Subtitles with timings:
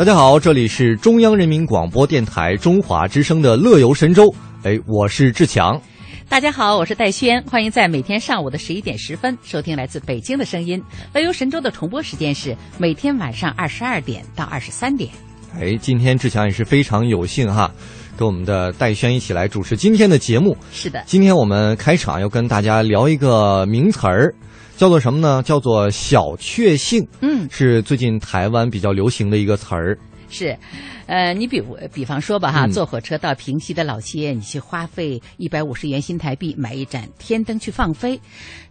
[0.00, 4.24] 大家好，这里是中央人民广播电台中华之声的《乐游神州》。
[4.62, 5.78] 哎，我是志强。
[6.26, 10.82] 大家好，我是戴轩，欢迎在每天上午的十一点十分收听来自北京的声音。
[11.12, 15.10] 乐游神州的重播时间是每天晚上二十二点到二十三点。
[15.60, 17.70] 哎，今天志强也是非常有幸哈，
[18.16, 20.56] 跟我们的戴轩一起来主持今天的节目。
[20.72, 24.34] 是的，今天我们开场要跟大家聊一个名词儿。
[24.80, 25.42] 叫做什么呢？
[25.42, 27.06] 叫做小确幸。
[27.20, 29.98] 嗯，是最近台湾比较流行的一个词儿。
[30.30, 30.56] 是。
[31.10, 31.60] 呃，你比
[31.92, 38.20] 比方说吧哈，坐火车到平西的老街，你去花费一百五十元新台币买一盏天灯去放飞，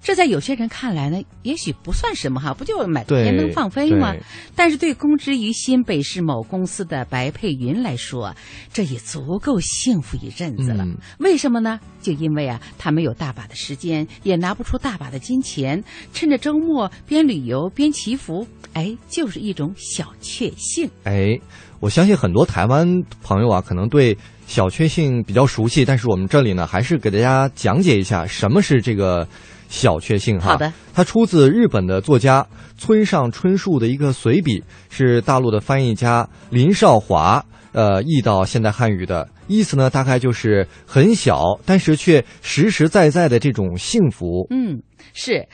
[0.02, 4.16] 这在有些人看来呢，也许不算什么哈，不就买天灯放飞吗？
[4.56, 8.34] 但是对公之于新北市某公司的白佩云来说，
[8.72, 10.88] 这也足够幸福一阵子了。
[11.18, 11.78] 为什么呢？
[12.02, 20.90] 就因为啊，他没有大把的时间，也拿不出大把的金钱，趁着周末边旅游边祈福，哎，就是一种小确幸。
[21.04, 21.38] 哎。
[21.80, 29.28] 我相信很多台湾朋友啊，可能对小确幸比较熟悉，但是我们这里呢，还是给大家讲解一下什么是这个
[29.70, 30.52] 小确幸哈。
[30.52, 32.46] 好的，它出自日本的作家
[32.78, 44.46] 村上春树的一个随笔，是大陆的翻译家林少华呃译到现代汉语的意思呢，大概就是很小，但是却实实在在的这种幸福。
[44.50, 44.82] 嗯，
[45.14, 45.48] 是，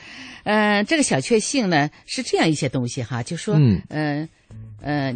[0.44, 3.80] 呃，这个小确幸呢是这样一些东西哈，就说嗯。
[3.88, 4.28] 呃，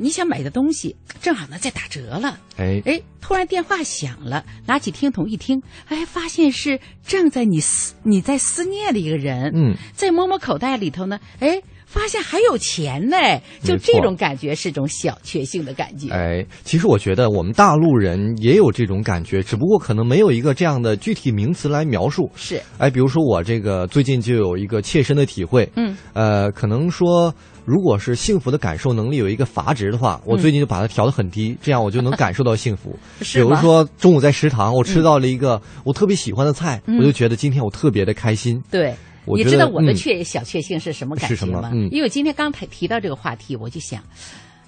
[0.00, 2.82] 你想买的东西正好呢在打折了，哎。
[2.84, 13.16] 哎，突然电话响了，拿起听筒一听，哎，发现是正在你思你在思念的一个人，嗯，再摸摸口袋里头呢，哎，发现还有钱呢，
[13.64, 16.08] 就这种感觉是种小确幸的感觉。
[16.10, 22.30] 哎，其实我觉得我们大陆人也有这种感觉，只不过可能没有一个这样的具体名词来描述。
[22.36, 27.34] 是，哎，比如说我这个最近就有一个切身的体会，嗯，呃，可能说。
[27.66, 32.98] 如果是幸福的感受能力有一个阀值的话，我最近就把它调得很低，这样我就能感受到幸福。
[33.32, 38.60] 比如说中午在食堂，我吃到了一个我特别喜欢的菜，我就觉得今天我特别的开心。
[38.72, 38.92] 对，
[39.36, 41.70] 你知道我的确小确幸是什么感觉吗？
[41.90, 44.02] 因为今天刚才提到这个话题，我就想，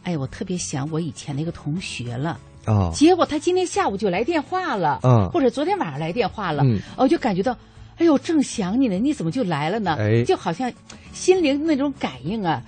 [0.02, 2.90] 哎，我特别想我以前那个同学了啊。
[2.94, 6.64] 结果他今天下午就来电话了，嗯，或者昨天晚上来电话了，
[6.96, 7.56] 我就感觉到，
[7.98, 9.96] 哎呦，正想你呢，你怎么就来了呢？
[9.98, 10.72] 哎，就好像
[11.12, 12.62] 心灵那种感应啊。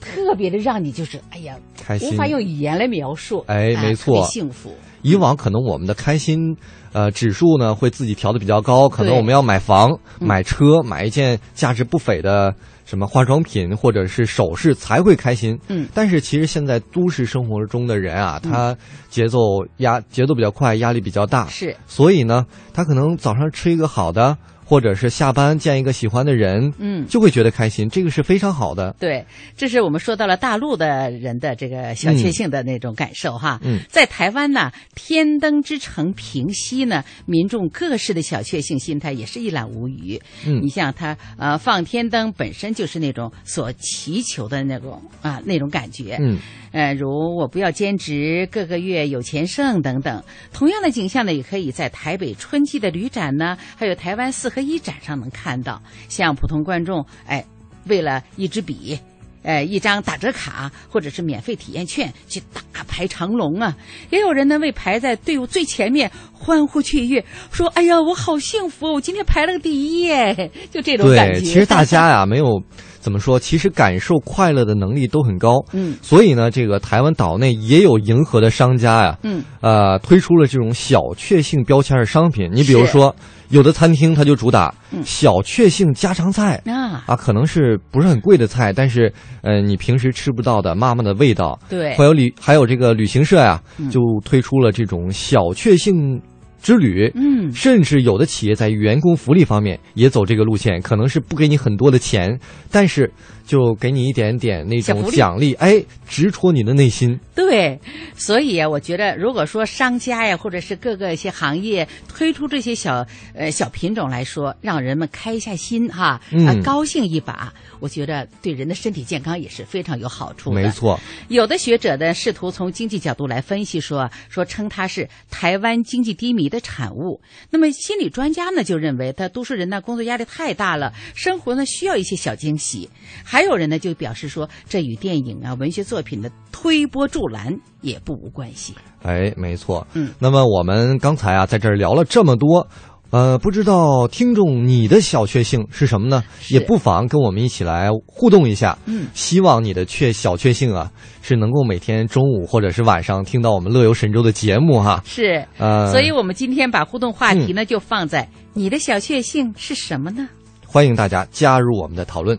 [0.00, 3.44] 特别的让你就是哎呀，开心，无法用语言来描述。
[3.46, 4.74] 哎，没错，幸福。
[5.02, 6.56] 以往可能我们的开心，
[6.92, 12.52] 呃，指数呢会自己调的比较高，可能我们要买房、买车、买一件价值不菲的
[12.84, 15.56] 什么化妆品或者是首饰才会开心。
[15.68, 18.76] 嗯，但是其实现在都市生活中的人啊，他
[19.08, 19.38] 节奏
[19.76, 22.44] 压节奏比较快，压力比较大，是，所以呢，
[22.74, 24.36] 他可能早上吃一个好的。
[24.68, 28.94] 或者是下班见一个喜欢的人，嗯，就会觉得开心，这个是非常好的。
[29.00, 29.24] 对，
[29.56, 33.58] 这是我们说到了大陆的人的这个小确幸的那种感受哈。
[33.64, 40.20] 嗯，在台湾呢，天灯之城平西呢，民众各式的小确幸心态也是一览无余。
[40.46, 46.18] 嗯，你像他呃放天灯本身就是那种所祈求的那种啊那种感觉。
[46.20, 46.38] 嗯。
[46.70, 55.82] 呃，如我不要兼职，各个月有钱剩等等，同样的景象呢，也可以在台北春季的旅展呢，还有台湾四合一展上能看到。
[56.08, 57.44] 像普通观众，哎，
[57.86, 58.98] 为了一支笔，
[59.42, 63.76] 哎，一张打折卡或者是免费体验券，去大排长龙啊。
[64.10, 71.40] 也有人呢，为排在队伍最前面欢呼雀跃，说：“哎呀，我好幸福，我今天排了个第一耶！”就这种感觉。
[71.40, 72.62] 对，其实大家呀，没有。
[73.00, 73.38] 怎么说？
[73.38, 82.50] 其实感受快乐的能力都很高，嗯，所以呢，这个台湾岛内也有迎合的商家呀，嗯，呃，推出了这种小确幸标签的商品。
[82.52, 83.14] 你比如说，
[83.48, 84.74] 有的餐厅它就主打
[85.04, 89.12] 小确幸家常菜啊，啊，可能是不是很贵的菜，但是
[89.42, 91.58] 呃，你平时吃不到的妈妈的味道。
[91.68, 96.20] 对，还有旅还有这个旅行社呀，就推出了这种小确幸
[96.62, 97.52] 之旅，嗯。
[97.52, 102.38] 甚至有的企业在员工福利方面也走这个路线，可能是不给你很多的钱，
[102.70, 103.10] 但是
[103.48, 107.18] 就给你一点点那种奖励，哎，直戳你的内心。
[107.34, 107.80] 对，
[108.14, 117.50] 所以啊，我觉得如果说商家呀，或者是各个一些行业推出这些小呃小品种来说，让人们开一下心哈，啊、嗯高兴一把，
[117.80, 120.60] 我觉得对人的身体健康也是非常有好处的。
[120.60, 127.18] 没错，有的学者呢，试图从经济角度来分析说，说称它是台湾经济低迷的产物。
[127.48, 132.90] 那么心理专家呢，就认为，他都市人呢工作压力太大了，生活呢需要一些小惊喜。
[133.24, 138.74] 还有人呢就表示说，这与电影啊、文学作品的推波助澜也不无关系。
[139.02, 139.86] 哎，没错。
[139.94, 142.66] 嗯，那么我们刚才啊，在这儿聊了这么多。
[143.10, 146.22] 呃，不知道听众你的小确幸是什么呢？
[146.50, 148.76] 也不妨跟我们一起来互动一下。
[148.84, 150.92] 嗯希望你的确小确幸啊，
[151.22, 155.02] 是能够每天中午或者是晚上听到我们乐游神州的节目哈。
[155.06, 160.28] 是，呃，所以我们今天把互动话题呢，就放在你的小确幸是什么呢？
[160.66, 162.38] 欢迎大家加入我们的讨论。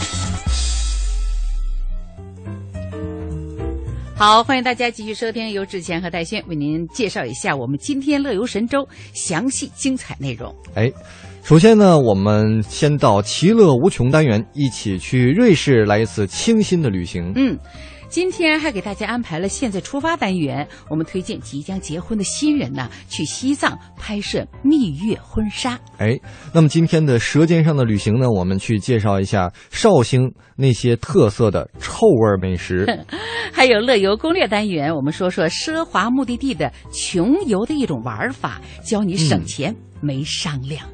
[4.21, 10.55] 好，欢迎大家继续收听由志强和戴轩为您介绍一下我们今天乐游神州详细精彩内容。
[10.75, 10.91] 哎，
[11.41, 17.33] 首先呢，我们先到其乐无穷单元，一起去瑞士来一次清新的旅行。
[17.35, 17.57] 嗯，
[18.11, 25.79] 今天还给大家安排了现在出发单元，我们推荐即将结婚的新人呢去西藏拍摄蜜月婚纱。
[25.97, 26.19] 哎，
[26.53, 32.85] 那么今天的《舌尖上的旅行》呢，我们去介绍一下绍兴那些特色的臭味美食。
[33.53, 40.85] 还有乐游攻略单元，我们说说奢华目的地的穷游的一种玩法，教你省钱、没商量。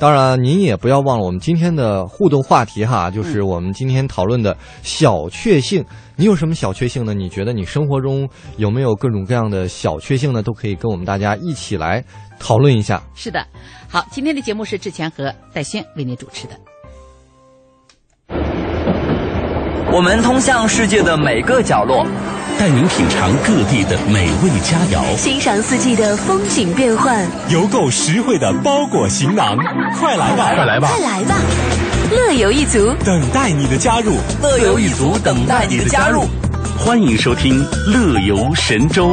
[0.00, 5.84] 当然，您也不要忘了我们今天的互动话题哈，就是我们今天讨论的小确幸。
[6.16, 7.12] 你有什么小确幸呢？
[7.12, 8.26] 你觉得你生活中
[8.56, 10.42] 有没有各种各样的小确幸呢？
[10.42, 12.02] 都可以跟我们大家一起来
[12.38, 13.02] 讨论一下。
[13.14, 13.46] 是的，
[13.90, 16.54] 好，今天的节目是志强和戴轩为您主持的。
[19.92, 22.06] 我们通向世界的每个角落，
[22.60, 29.56] 带您品尝各地的美味佳肴，欣赏四季的风景变换，邮购实惠的包裹行囊，
[29.98, 31.36] 快来吧，快来吧，快来吧！
[32.10, 36.24] 乐游一族，等待你的加入，乐游一族等待你的加入。
[36.78, 39.08] 欢迎收听《乐游神州》。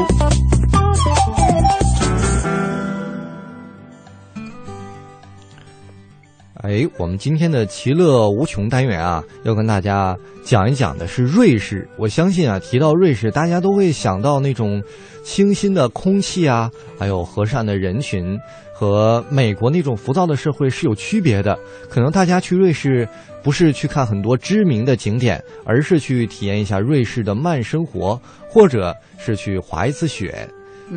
[6.63, 11.87] 哎，我们今天的其乐无穷单元啊，要跟大家讲一讲的是瑞士。
[11.97, 14.81] 我相信啊，提到瑞士，大家都会想到那种
[15.23, 18.35] 清新的空气啊，还有和善的人群，
[18.73, 21.57] 和美国那种浮躁的社会是有区别的。
[21.89, 23.07] 可能大家去瑞士
[23.43, 28.19] 不是去看很多知名的景点，而是去体验一下瑞士的慢生活，
[28.49, 30.47] 或者是去滑一次雪。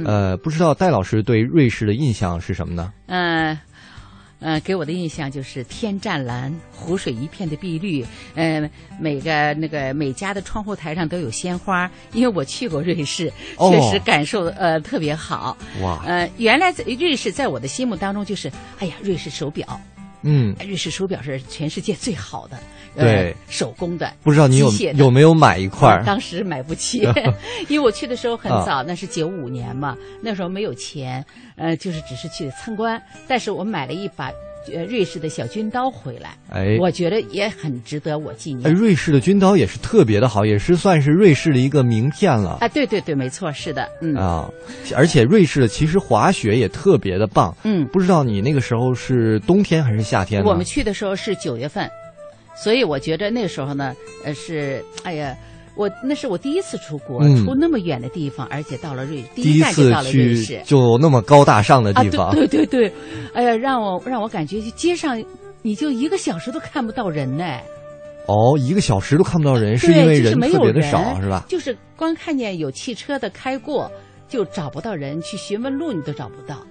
[0.05, 2.93] 呃，不知道戴老师对瑞士的印象是什么呢？
[3.09, 3.59] 嗯、
[4.65, 8.05] 给我的印象就是天湛蓝，湖水一片的碧绿，
[8.35, 8.69] 呃，
[8.99, 11.91] 每个那个每家的窗户台上都有鲜花。
[12.13, 15.57] 因为我去过瑞士，哦确实感受呃特别好。
[15.83, 19.81] 哇，呃，原来在瑞士在我的心目当中就是，哎呀，瑞士手表，
[20.23, 22.59] 嗯，瑞士手表是全世界最好的，
[22.97, 26.03] 对呃，手工的，不知道你有有没有买一块儿？
[26.07, 27.07] 当时买不起，
[27.69, 31.25] 因为我去的时候很早，那是九五年嘛，那时候没有钱，
[31.57, 33.01] 呃，就是只是去参观。
[33.27, 34.31] 但是我买了一把
[34.73, 38.75] 呃瑞士的小军刀回来，哎我觉得也很值得我纪哎，念。
[38.75, 44.51] 瑞士的军刀也是特别的好，也是算是瑞士的一个名片了啊，对对对，没错，是的，嗯啊。
[44.95, 50.45] 而且瑞士的其实滑雪也特别的棒，嗯，不知道你那个时候是冬天还是夏天？
[50.45, 51.91] 我们去的时候是九月份，
[52.55, 55.37] 所以我觉得那个时候呢，呃，是哎呀。
[55.77, 62.93] 我那是我第一次出国，嗯出那么远的地方，而且到了瑞，第第一次站就到了瑞去士，就那么高大上的啊，地方，对对对对，
[63.35, 65.23] 哎呀，让我让我感觉街上
[65.63, 67.45] 你就一个小时都看不到人呢。
[68.27, 71.45] 哦，一个小时都看不到人，是对因为人特别的人少，是吧？
[71.49, 73.91] 就是光看见有汽车的开过，
[74.29, 76.65] 就找不到人，去询问路你都找不到。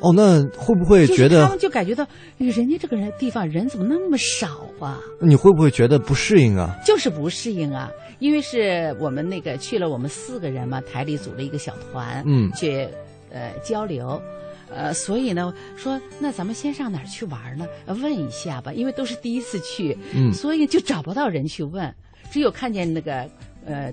[0.00, 2.04] 哦，那会不会觉得就是他们就感觉到，
[2.38, 5.00] 哎人家这个人地方人怎么那么少啊？
[5.20, 6.76] 你会不会觉得不适应啊？
[6.84, 12.86] 就是不适应啊，因为是我们那个去了，我们四个人嘛，台里组了一个小团，嗯去
[13.32, 14.20] 呃交流，
[14.70, 17.66] 呃，所以呢说那咱们先上哪儿去玩呢？
[17.86, 21.94] 呃问一下吧，因为都是第一次去，嗯所以就找不到人去问，
[22.30, 23.26] 只有看见那个
[23.64, 23.90] 呃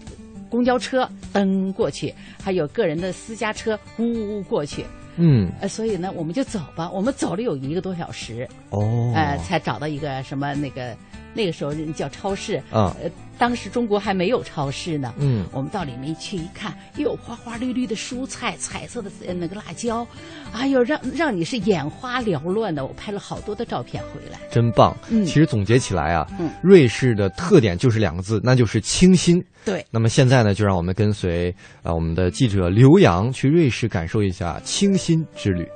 [0.50, 4.84] 公交车蹬过去，还有个人的私家车呜呜呜过去，
[5.18, 10.96] 嗯，呃，所以呢我们就走吧，我们走了有一个多小时，哦，呃，才找到一个什么那个
[11.34, 12.96] 那个时候叫超市啊。
[13.02, 13.10] 呃，
[13.42, 20.06] 当时中国还没有超市呢，嗯我们到里面去一看，又有，花花绿绿的蔬菜，彩色的呃那个辣椒，
[20.54, 22.86] 哎呦，让让你是眼花缭乱的。
[22.86, 24.96] 我拍了好多的照片回来，真棒。
[25.10, 29.44] 嗯其实总结起来啊，嗯瑞士的特点就是两个字，那就是清新。
[29.66, 31.50] 对，那么现在呢，就让我们跟随
[31.82, 35.68] 啊、我们的记者刘洋去瑞士感受一下清新之旅。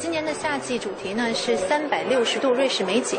[0.00, 3.18] 今年的夏季主题呢是三百六十度瑞士美景，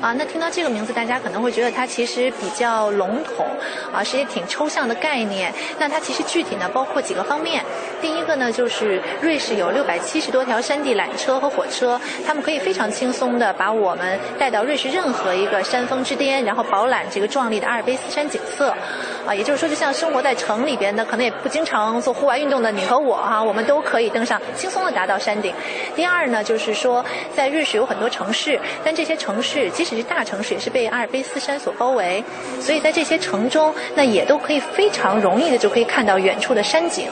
[0.00, 3.46] 啊，那听到这个名字，大家可能会觉得它其实比较笼统，
[3.92, 5.52] 啊，是一挺抽象的概念。
[5.78, 7.64] 那它其实具体呢包括几个方面。
[8.00, 18.74] 第一个呢就是瑞士有六百七十多条山地缆车和火车，他们可以非常轻松的把我们带到瑞士任何一个山峰之巅，然后饱览这个壮丽的阿尔卑斯山景色。
[19.26, 25.54] 啊，也就是说，就像生活在城里边的，可能也不经常做户外运动的你和我哈、我们都可以登上，轻松的达到山顶。
[26.00, 27.04] 第二呢，就是说，
[27.36, 32.24] 在瑞士有很多城市，但这些城市即使是大城市，也是被阿尔卑斯山所包围，
[32.58, 37.06] 所以在这些城中，那也都可以非常容易的就可以看到远处的山景。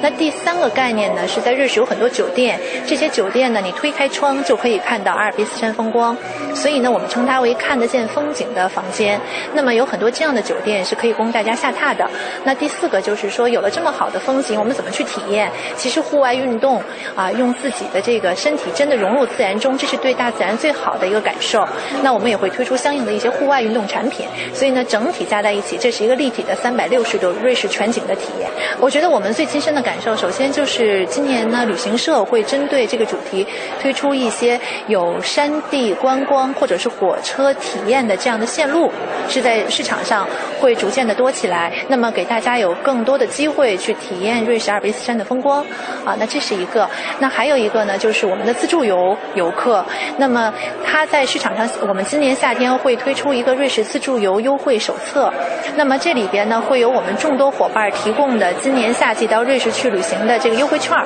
[0.00, 6.16] 那第三个概念呢，是在瑞士有很多酒店，这些酒店呢，你推开窗就可以看到阿尔卑斯山风光，
[6.52, 9.20] 所以呢，我们称它为看得见风景的房间。
[9.54, 12.10] 那么有很多这样的酒店是可以供大家下榻的。
[12.42, 15.48] 那第四个就是说，有了这么好的风景，我们怎么去体验？
[15.76, 16.82] 其实户外运动
[17.14, 21.66] 啊，用自己的这个身体真的融入自然中，这是对大自然最好的一个感受。
[22.02, 24.26] 那我们也会推出相应的一些户外运动产品。
[24.52, 28.48] 所以呢，整体加在一起，这是一个立体的三百六十度瑞士全景的体验。
[28.78, 33.46] 我觉得我们最亲身的感受，首先就是今年呢，旅行社会针对这个主题
[33.80, 38.90] 推出一些有山地观光或者是火车体验的这样的线路，
[39.28, 40.26] 是在市场上
[40.60, 41.72] 会逐渐的多起来。
[41.88, 45.64] 那么给大家有更多的机会去体验瑞士阿尔卑斯山的风光，
[46.04, 46.88] 啊，那这是一个。
[47.18, 49.84] 那还有一个呢，就是是我们的自助游游客。
[50.16, 55.32] 那么它在市场上，我们今年夏天会推出一个瑞士自助游优惠手册。
[55.74, 60.96] 那么这里边呢，会有我们众多伙伴提供的今年夏季到瑞士去旅行的这个优惠券。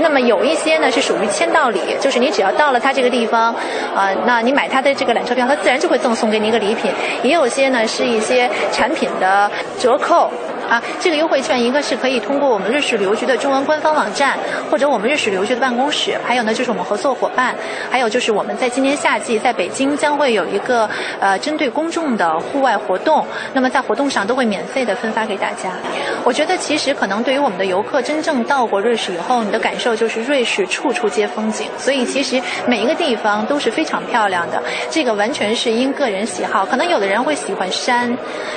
[0.00, 3.54] 那么有一些呢是属于签到礼，就是你只要到了它这个地方，
[3.94, 6.92] 啊、那你买它的这个缆车票，它自然就会赠送给你一个礼品。
[7.22, 10.30] 也有些呢是一些产品的折扣。
[10.68, 14.38] 啊，这个优惠券一个是可以通过我们瑞士旅游局的中文官方网站，
[14.70, 17.54] 或者我们瑞士旅游局的办公室，还有呢就是我们合作伙伴，
[17.90, 20.88] 还有就是我们在今年夏季在北京将会有一个
[21.20, 25.70] 呃针对公众的户外活动，那么在活动上都会免费的分发给大家。
[26.22, 34.62] 我觉得其实可能对于我们的游客真正到过瑞士以后，你的感受就是瑞士处处皆风景，所以其实每一个地方都是非常漂亮的。
[34.90, 38.14] 这个完全是因个人喜好，可能有的人会喜欢山，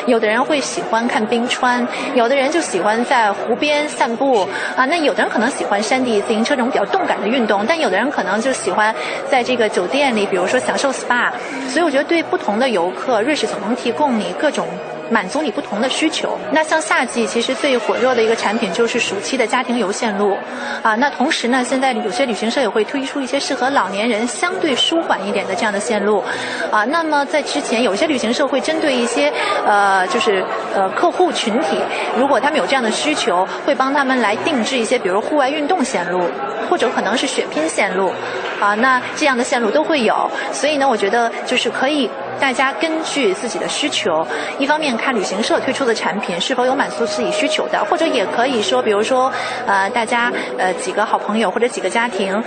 [0.07, 1.87] 有的人会喜欢看冰川。
[2.15, 8.93] 有的人就喜欢在湖边散步啊，那有的人可能喜欢山地自行车这种比较动感的运动，但有的人可能就喜欢
[9.29, 11.31] 在这个酒店里，比如说享受 SPA。
[11.69, 14.67] 所以我觉得对不同的游客，瑞士总能提供你各种。
[15.11, 16.37] 满足你不同的需求。
[16.51, 20.37] 那像夏季，其实最火热的一个产品就是暑期的家庭游线路，
[20.81, 26.23] 啊，那同时呢，现在有些旅行社也会推出一些适合老年人相对舒缓一点的这样的线路，
[26.71, 29.31] 啊，那么在之前有些旅行社会针对一些
[29.65, 31.77] 呃，就是呃客户群体，
[32.17, 36.21] 如果他们有这样的需求，会帮他们来定制一些，比如户外运动线路，
[36.69, 38.13] 或者可能是血拼线路，
[38.61, 40.31] 啊，那这样的线路都会有。
[40.53, 42.09] 所以呢，我觉得就是可以。
[42.39, 44.25] 大家根据自己的需求，
[44.57, 49.31] 一方面看旅行社推出的产品是否有满足自己需求的，或者也可以说，比如说，
[49.65, 52.43] 呃，大家呃几个好朋友或者几个家庭，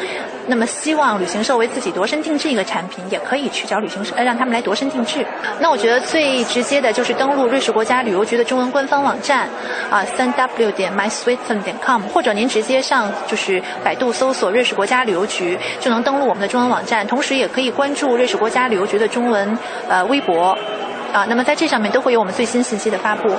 [0.47, 5.25] 那么希望旅行社为自己度身定制一个产品，也可以去找旅行社，呃让他们来度身定制。
[5.61, 9.49] 那我觉得最直接的就是登录瑞士国家旅游局的中文官方网站，
[9.91, 19.57] 啊，三 w 点 myswitzerland 点 com，或者您直接上就是百度搜索瑞士国家旅游局，就能登录我们的中文网站，同时也可以关注瑞士国家旅游局的中文。
[19.89, 20.57] 呃，微博，
[21.13, 23.35] 啊，那么在这上面都会有我们最新信息的发布。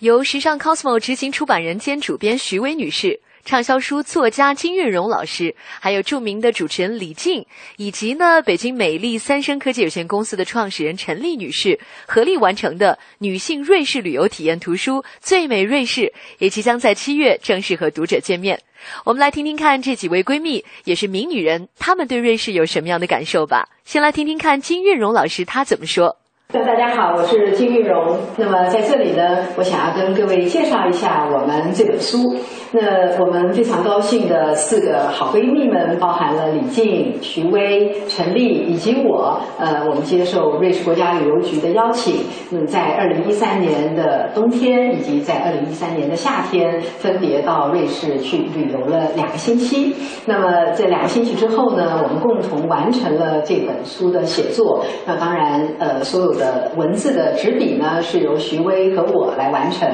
[0.00, 7.46] 由时尚 Cosmo 执行出版人兼主编徐薇女士，畅销书作家金运荣老师，还有著名的主持人李静，
[7.78, 16.02] 以及呢北京美丽三生科技有限公司的创始人陈丽女士合力完成的女性瑞士旅游体验图书《最美瑞士》，
[16.38, 18.60] 也即将在七月正式和读者见面。
[19.06, 23.66] 我们来听听看这几位闺蜜，也是名女人，她们对瑞士有什么样的感受吧。
[23.82, 26.18] 先来听听看金运荣老师她怎么说。
[26.50, 28.16] 那大家好，我是金玉荣。
[28.38, 32.34] 那么在这里呢，我想要跟各位介绍一下我们这本书。
[32.72, 39.38] 那我们非常高兴的四个好闺蜜们，包含了李静、徐薇、陈丽以及我。
[39.58, 42.16] 呃，我们接受瑞士国家旅游局的邀请，
[42.50, 49.94] 嗯，在二零一三年的冬天以及在二零一三年的夏天，分别到瑞士去旅游了两个星期。
[50.24, 54.82] 那么这两个星期之后呢，我们共同完成了这本书的写作。
[55.06, 56.37] 那当然，呃，所有。
[56.38, 59.86] 的文字的执笔呢，是由徐威和我来完成。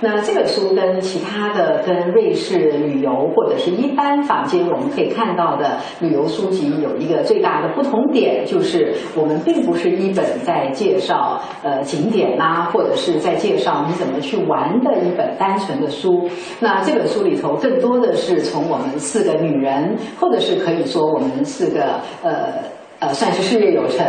[0.00, 16.28] 那这本书跟其他的跟瑞士旅游或者是一般坊间我们可以看到的旅游书籍有一个最大的不同点，就是我们并不是一本在介绍呃景点啦，或者是在介绍你怎么去玩的一本单纯的书。
[16.60, 22.81] 那这本书里头更多的是从我们四个女人，或者是可以说我们四个呃。
[23.02, 24.06] 呃，算是事业有成，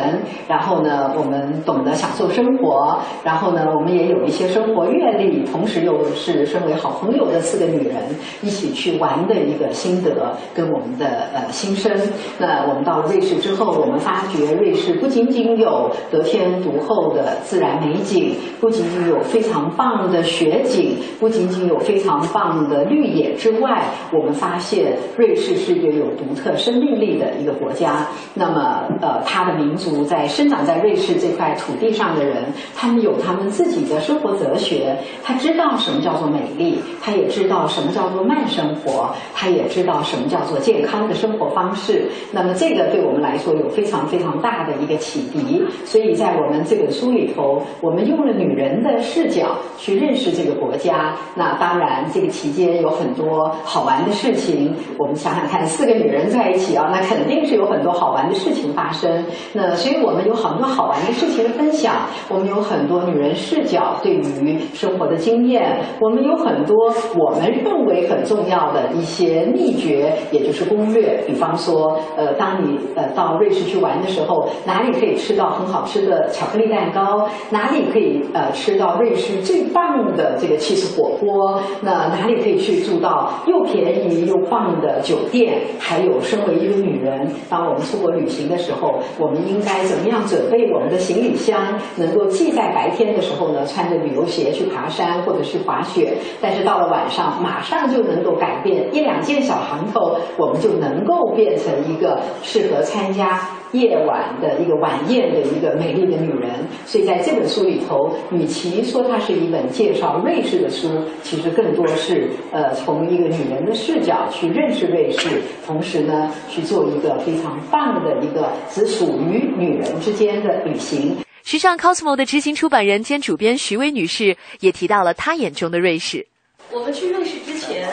[0.47, 7.95] 然后呢，我们懂得享受生活，然后呢，我们也有一些生活阅历，同时又是身为好朋友的四个女人
[8.43, 11.91] 一起去玩的一个心得跟我们的呃心声。
[12.37, 28.05] 那我们到了瑞士之后，我们发觉瑞士不仅仅有得天独厚的自然美景，不仅仅有非常棒的雪景，不仅仅有非常棒的绿野之外，我们发现瑞士是一个有独特生命力的一个国家。
[28.35, 28.81] 那么。
[29.01, 32.43] 呃，他的民族在生长在瑞士这块土地上的人，
[32.75, 34.97] 他们有他们自己的生活哲学。
[35.23, 42.05] 他知道什么叫做美丽，他也知道什么叫做慢生活，他也知道什么叫做健康的生活方式。
[42.31, 45.63] 那么，这个对我们来说有非常非常大的一个启迪。
[45.85, 51.15] 所以在我们这本书里头，我们用了女人的视角去认识这个国家。
[51.35, 54.75] 那当然，这个期间有很多好玩的事情。
[54.97, 58.72] 我们想想看，四个女人在一起啊，那肯定是有很多好玩的事情。
[58.73, 71.23] 发生，那所以我们有很多好玩的事情的分享，我们有很多女人视角对于生活的经验，我们有很多我们认为很重要的一些秘诀，也就是攻略。
[71.27, 77.27] 比方说，呃，当你呃到瑞士去玩的时候，哪里可以吃到很好吃的巧克力蛋糕？
[77.51, 81.59] 哪里可以呃吃到瑞士最棒的这个气势火锅？
[81.81, 85.61] 那哪里可以去住到又便宜又棒的酒店？
[85.79, 88.63] 还有，身为一个女人，当我们出国旅行的。
[88.63, 103.41] 时候，我们应该怎么样准备我们的行李箱，能够既在白天的时候呢，穿着旅游鞋去爬山或者去滑雪，但是到了晚上，马上就能够改变一两件小行头，我们就能够变成一个适合参加。
[103.73, 106.51] 夜晚的一个晚宴的一个美丽的女人，
[106.85, 110.87] 所以在这本书里头，与其说它是一本介绍瑞士的书，
[111.23, 118.42] 其实更多是呃从一个女人的视角去认识瑞士，同时呢去做一个非常棒的一个
[118.73, 121.17] 只属于女人之间的旅行。
[121.43, 126.25] 时尚 Cosmo 的执行出版人兼主编徐薇女士也提到了她眼中的瑞士。
[126.71, 127.89] 我们去瑞士之前，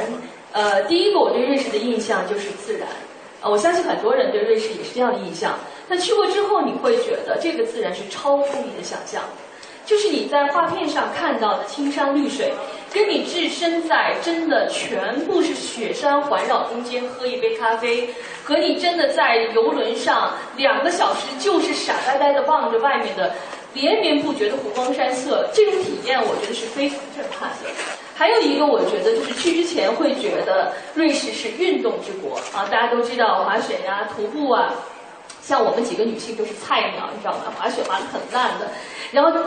[0.53, 2.89] 呃，第一个我对瑞士的印象就是自然。
[3.43, 5.59] 呃，我相信很多人对瑞士也是这样的印象。
[5.89, 9.23] 但去过之后，你会觉得这个自然是超乎你的想象。
[9.91, 12.53] 就是你在画片上看到的青山绿水，
[12.95, 18.09] 跟你置身在真的全部是雪山环绕中间喝一杯咖啡，
[18.45, 23.35] 和你真的在游轮上两个小时就是傻呆呆的望着外面的
[23.75, 27.71] 连绵不绝的湖光山色，这种体验我觉得是非常震撼的。
[28.15, 34.73] 还有一个，我觉得就是去之前会觉得瑞士是运动之国啊，大家都知道滑雪呀、徒步啊，
[35.43, 37.53] 像我们几个女性都是菜鸟，你知道吗？
[37.59, 38.71] 滑雪滑得很烂的，
[39.11, 39.45] 然后就。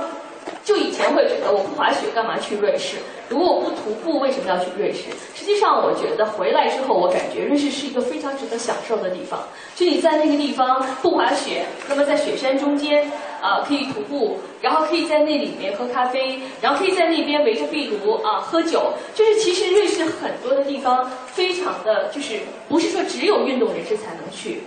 [0.64, 2.98] 就以前会觉得我不滑雪干嘛去瑞士？
[3.30, 5.10] 如果我不徒步为什么要去瑞士？
[5.36, 9.44] 实际上我觉得回来之后，我感觉瑞士是一个非常值得享受的地方。
[9.76, 18.94] 就你在那个地方不滑雪，那么在雪山中间啊可以徒步，然后可以在那里面喝咖啡，然后可以在那边围着壁炉啊喝酒。
[19.14, 24.62] 就是其实瑞士很多的地方非常的就是不是说只有运动人士才能去。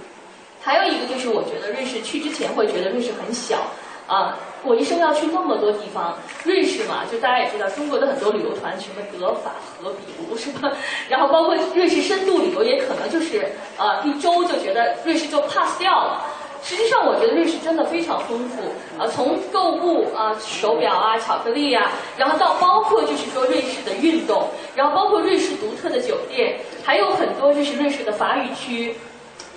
[0.60, 3.58] 还有一个就是我觉得瑞士去之前会觉得瑞士很小。
[4.06, 9.50] 啊，我一生要去那么多地方，瑞士嘛，就大家也知道，中国的很多旅游团，什么德法
[9.82, 10.70] 和比卢是吧？
[11.08, 16.24] 然后包括瑞士深度旅游，也可能就是呃一周就觉得瑞士就 pass 掉了。
[16.62, 18.62] 实际上，我觉得瑞士真的非常丰富
[18.98, 28.96] 啊，从购物啊、手表啊、巧克力啊，然后到包括就是说瑞士的运动，然后包括瑞士独特的酒店，还有很多就是瑞士的法语区、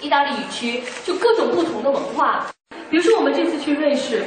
[0.02, 2.46] 意大利语区，就各种不同的文化。
[2.90, 4.24] 比如说我们这次去瑞士，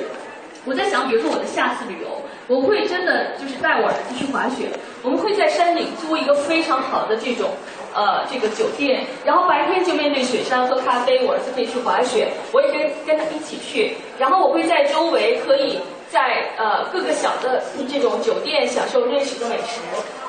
[0.65, 2.09] 我在想，比如说我的下次旅游，
[2.49, 4.69] 我会真的就是带我儿子去滑雪，
[5.03, 7.51] 我们会在山顶租一个非常好的这种。
[7.95, 19.83] 呃，这个酒店，然后白天就面对雪山喝咖啡，我儿子可以去滑雪，我也跟跟他一起去，然后我会在周围可以在呃各个小的这种酒店享受瑞士的美食。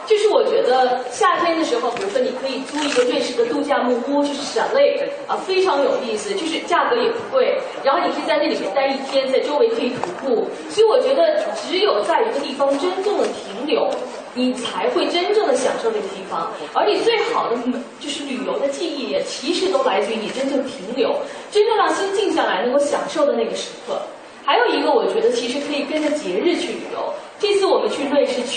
[0.06, 10.48] 就是我觉得夏天的时候，比如说你可以租一个瑞士的度假木屋，就是闪类啊，非常有意思，就是价格也不贵，然后你可以在那里面待一天，在周围可以徒步。
[10.70, 13.90] 所以我觉得只有在一个地方真正的停留。
[14.36, 17.56] 你才会真正的享受那个地方，而你最好的
[18.00, 21.16] 就是旅游的记忆，也其实都来自于你真正停留，
[21.52, 24.02] 真正让心静下来，能够享受的那个时刻。
[24.46, 27.14] 还有一个，我觉得其实可以跟着节日去旅游。
[27.40, 28.53] 这次我们去瑞士，去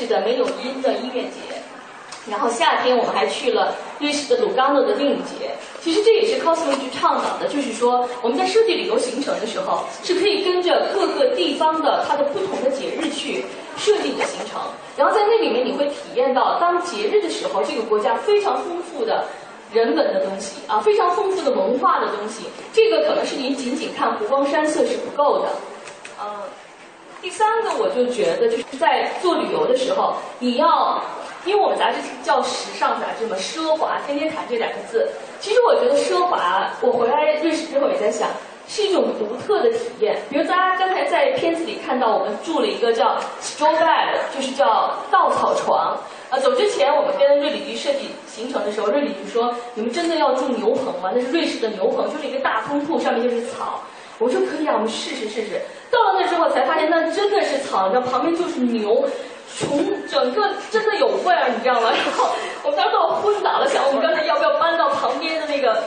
[0.00, 1.60] 士的没有音的音乐节。
[2.30, 5.50] 然后夏天我们还去了瑞士的鲁冈诺的电影节。
[5.80, 13.44] 其实这也是 Cosmo 去倡导的，就是说我们在设计旅游行程的时候，是可以跟着各个地方的它的不同的节日去
[13.78, 14.60] 设计你的行程。
[14.96, 19.24] 然后在那里面你会体验到，当节日的时候，这个国家非常丰富的
[19.72, 22.44] 人文的东西啊，非常丰富的文化的东西。
[22.74, 25.48] 这个可能是您仅仅看湖光山色是不够的。
[26.22, 26.28] 嗯，
[27.20, 31.02] 第三个我就觉得就是在做旅游的时候，你要。
[31.46, 35.08] 因为我们杂志叫时尚杂志嘛，奢华天天谈这两个字。
[35.40, 38.28] 其实我觉得奢华，我回来瑞士之后也在想，
[38.68, 40.20] 是一种独特的体验。
[40.28, 45.96] 比如大家刚才在片子里看到，我们住了一个叫 straw bed，就是叫稻草床。
[46.28, 51.10] 啊，走之前我们跟瑞里局设计行程的时候，瑞里局说：“你们真的要住牛棚吗？
[51.14, 53.80] 那是瑞士的牛棚，就是一个大通铺，上面就是草。”
[54.20, 59.04] 我说：“可以啊，我们试试试试。”到了那之后才发现，那真的是草，你知道旁边就是牛。
[59.58, 61.90] 从整个真的有味儿，你知道吗？
[61.90, 62.30] 然后
[62.62, 65.82] 我们当时都昏倒了，想我们刚才要不要搬到旁边的那个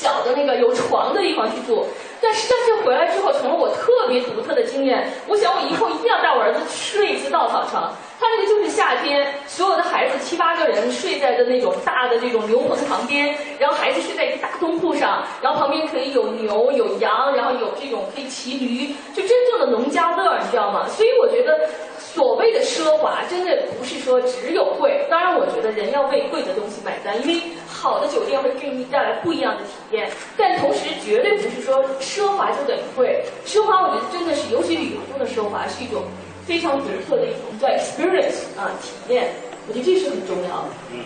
[0.00, 1.84] 小的那个有床的地方去住？
[2.20, 5.08] 但是但是回来之后成了我特别独特的经验。
[5.26, 7.92] 我想我以后一定要带我儿子睡一次稻草床。
[8.20, 20.86] 他那个就是夏天，所有的孩子七八个人睡在的那种大的这种牛棚旁边，然后孩子睡在一个大通铺上，然后旁边可以有牛有羊，然后有这种可以骑驴，就真正的农家乐，你知道吗？
[20.88, 21.68] 所以我觉得。
[21.98, 25.06] 所谓的奢华，真的不是说只有贵。
[25.08, 27.40] 当然，我觉得人要为贵的东西买单，因为
[27.80, 30.10] 好的酒店会给你带来不一样的体验。
[30.36, 33.24] 但同时，绝对不是说奢华就等于贵。
[33.46, 36.02] 奢华，我觉得真的是，尤其旅游中的奢华，是一种
[36.44, 39.30] 非常独特的一种对 experience 啊体验。
[39.68, 40.68] 我觉得这是很重要的。
[40.92, 40.98] 嗯。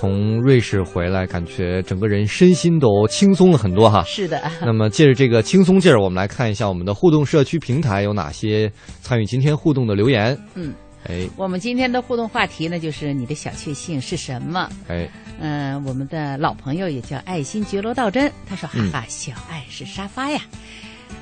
[0.00, 4.02] 从瑞士回来，感觉整个人身心都轻松了很多哈。
[4.06, 4.40] 是的。
[4.64, 10.34] 那么借着这个轻松劲儿，我们来看一下我们的互动社区平台有哪些参与今天互动的留言。
[10.54, 10.72] 嗯，
[11.06, 14.70] 哎，我们今天的互动话题呢，就是你的小确幸是什么？
[14.88, 15.06] 哎，
[15.38, 20.40] 嗯、我们的老朋友也叫爱新觉罗道真，他说：“哈嗯哈，小爱是沙发呀。”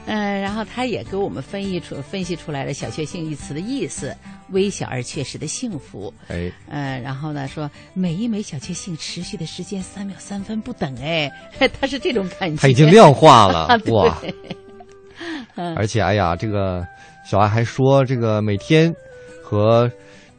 [0.07, 4.14] 嗯，然后他也给我们分析出分析出来了“小确幸”一词的意思，
[4.53, 6.13] 微小而确实的幸福。
[6.29, 11.31] 哎，嗯，然后呢说每一枚小确幸持续的时间三秒三分不等，哎，
[11.81, 12.61] 他是这种感觉。
[12.63, 14.19] 他已经量化了 哇！
[15.57, 16.87] 嗯而且，哎呀，这个
[17.29, 18.95] 小爱还说，这个每天
[19.43, 19.91] 和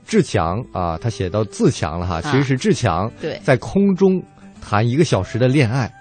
[0.07, 4.23] 志强啊，他写到自强了哈，其实是志强对在空中
[4.61, 5.91] 谈一个小时的恋爱，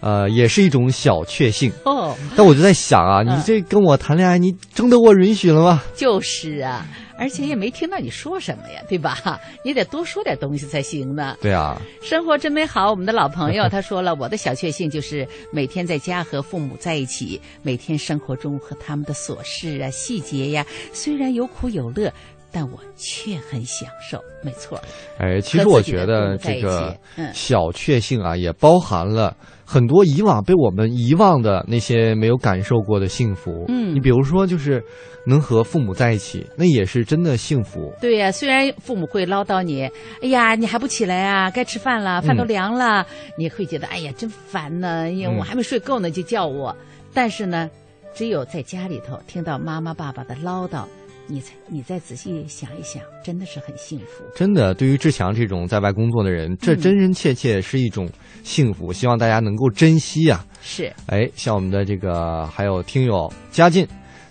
[0.00, 1.72] 呃，也是一种小确幸。
[1.84, 5.82] 哦，但我就在想啊，你嗯这跟我谈恋爱，你征得我允许了吗？
[5.96, 6.86] 就是啊，
[7.20, 9.38] 而且也没听到你说什么呀，对吧？
[9.62, 11.36] 你得多说点东西才行呢。
[11.42, 22.10] 对啊，生活真美好，我们的老朋友他说了， 我的小确幸就是每天在家和父母在一起，每天生活中和他们的琐事啊、细节呀，虽然有苦有乐，
[22.52, 24.18] 但我却很享受。
[24.42, 24.80] 没错，
[25.18, 26.96] 哎，其实我觉得这个
[27.32, 33.64] 小确幸啊，也包含了很多以往被我们遗忘的那些没有感受过的幸福。
[33.68, 34.82] 嗯你比如说，就是
[35.26, 37.92] 能和父母在一起，那也是真的幸福。
[38.00, 39.82] 对呀、虽然父母会唠叨你，
[40.22, 41.50] 哎呀，你还不起来啊？
[41.50, 44.88] 该吃饭了，饭都凉了，你会觉得哎呀，真烦呢！
[45.04, 46.74] 哎呀，嗯我还没睡够呢，就叫我。
[47.12, 47.68] 但是呢，
[48.14, 50.84] 只有在家里头听到妈妈爸爸的唠叨，
[51.30, 54.24] 你才你再仔细想一想，真的是很幸福。
[54.34, 58.10] 真的，对于志强这种在外工作的人，这嗯真真切切是一种
[58.42, 60.44] 幸福，希望大家能够珍惜啊。
[60.60, 63.86] 是，哎，像我们的这个还有听友嘉进，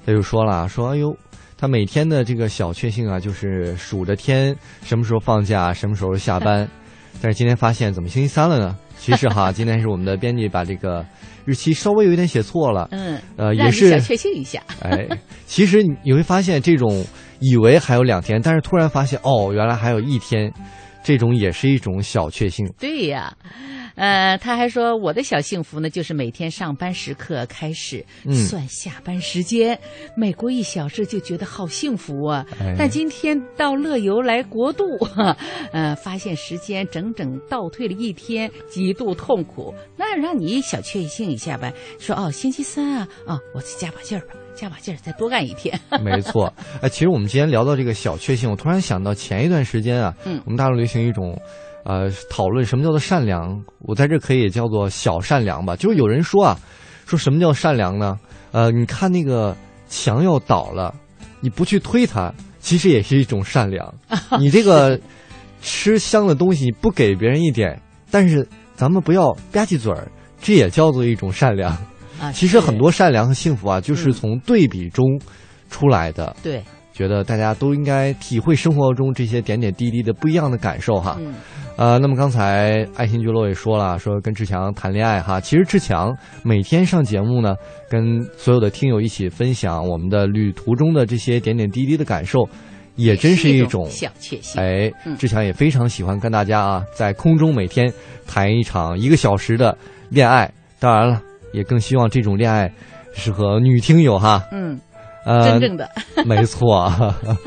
[0.05, 1.15] 他就说了，说哎呦，
[1.57, 6.67] 他每天的这个小确幸啊，就是数着天什么时候放假，什么时候下班。
[7.21, 8.77] 但是今天发现怎么星期三了呢？
[8.97, 11.05] 其实哈，今天是我们的编辑把这个
[11.49, 12.87] 日期稍微有一点写错了。
[12.91, 14.61] 嗯，呃，也是你小确幸一下。
[14.83, 15.07] 哎，
[15.47, 17.03] 其实你你会发现，这种
[17.39, 20.53] 以为还有两天，但是突然发现哦，原来还有一天，
[21.03, 22.71] 这种也是一种小确幸。
[22.77, 23.35] 对呀，
[23.99, 29.77] 呃，他还说我的小幸福呢，就是每天上班时刻开始嗯算下班时间，
[30.15, 32.45] 每过一小时就觉得好幸福啊。
[32.61, 34.85] 哎但今天到乐游来国度，
[35.73, 39.73] 呃，发现时间整整倒退了一天，极度痛苦。
[39.97, 45.79] 那让你小确幸一下呗，说哦，星期三啊，啊、我再加把劲儿吧，加把劲儿，再多干一天。
[46.03, 51.39] 没错，哎，其实我们今天聊到这个小确幸，我突然想到前一段时间啊，嗯我们大陆流行一种，
[51.85, 55.75] 呃，讨论什么叫做善良，我在这可以叫做小善良吧。
[55.75, 56.59] 就是有人说啊，
[57.05, 58.19] 说什么叫善良呢？
[58.51, 59.55] 呃，你看那个
[59.87, 60.93] 墙要倒了，
[61.39, 63.93] 你不去推它，其实也是一种善良。
[64.39, 64.99] 你这个
[65.61, 70.07] 吃香的东西你不给别人一点，但是咱们不要吧唧嘴儿，
[70.41, 71.77] 这也叫做一种善良。
[72.19, 75.05] 啊，其实很多善良和幸福啊，就是嗯从对比中
[75.69, 76.35] 出来的。
[76.43, 81.17] 对，觉得大家都应该体会生活中这些点点滴滴的不一样的感受哈。
[81.19, 81.33] 嗯
[81.77, 85.39] 呃，那么刚才爱新觉罗也说了，说跟志强谈恋爱哈。
[85.39, 87.55] 其实志强每天上节目呢，
[87.89, 92.45] 跟所有的听友一起分享我们的旅途中的这些点点滴滴的感受，
[92.97, 94.61] 也真是一种小确幸。
[94.61, 97.89] 哎嗯，志强也非常喜欢跟大家啊，在空中每天
[98.27, 99.77] 谈一场一个小时的
[100.09, 100.51] 恋爱。
[100.81, 101.21] 当然了，
[101.51, 102.71] 也更希望这种恋爱
[103.13, 104.79] 适合女听友哈，嗯，
[105.25, 105.89] 呃，真正的
[106.25, 106.91] 没错。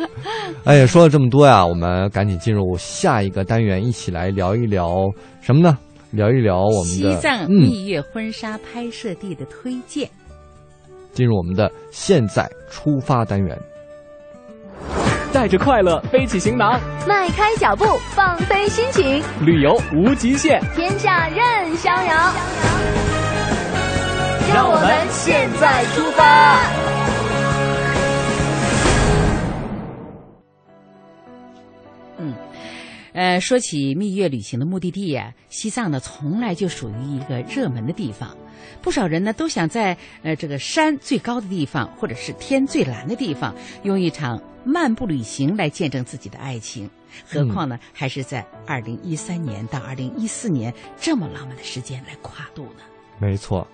[0.65, 5.11] 哎呀，说了这么多呀，我们赶紧进入下一个单元，一起来聊一聊
[5.41, 5.77] 什么呢？
[6.11, 10.09] 聊一聊我们的西藏嗯，蜜月婚纱拍摄地的推荐。
[11.13, 13.59] 进入我们的现在出发单元。
[15.33, 20.61] 带着快乐背起行囊，迈开脚步，放飞心情，旅游无极限。
[20.77, 22.33] 天下任逍遥逍遥。
[24.53, 26.61] 让我们现在出发。
[32.19, 32.35] 嗯，
[33.15, 38.37] 呃，说起蜜月旅行的目的地呀、西藏呢从来就属于一个热门的地方，
[38.83, 46.91] 不少人呢都想在呃这个山最高的地方，或者是天最蓝的地方，用一场漫步旅行来见证自己的爱情。
[47.27, 52.83] 何况呢，还是在二零一三年到二零一四年这么浪漫的时间来跨度呢？
[53.19, 53.67] 没错，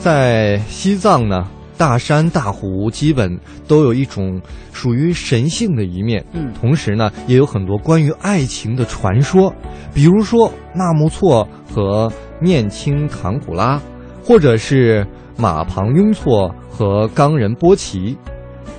[0.00, 4.40] 在西藏呢，大山大湖基本都有一种
[4.72, 6.24] 属于神性的一面。
[6.32, 9.54] 嗯同时呢，也有很多关于爱情的传说，
[9.94, 13.80] 比如说纳木错和念青唐古拉，
[14.24, 15.06] 或者是
[15.36, 18.16] 马旁雍措和冈仁波齐。